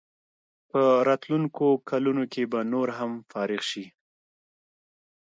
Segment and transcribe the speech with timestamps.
[0.69, 3.85] په راتلونکو کلونو کې به نور هم فارغ شي.